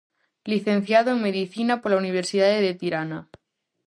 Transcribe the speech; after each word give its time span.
Licenciado 0.51 1.09
en 1.15 1.19
Medicina 1.27 1.73
pola 1.81 1.99
Universidade 2.03 2.57
de 2.65 2.73
Tirana. 2.81 3.19